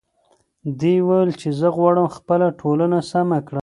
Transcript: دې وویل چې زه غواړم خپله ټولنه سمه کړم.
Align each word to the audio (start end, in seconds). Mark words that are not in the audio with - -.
دې 0.79 0.95
وویل 1.07 1.31
چې 1.41 1.49
زه 1.59 1.67
غواړم 1.75 2.07
خپله 2.15 2.47
ټولنه 2.59 2.97
سمه 3.11 3.39
کړم. 3.47 3.59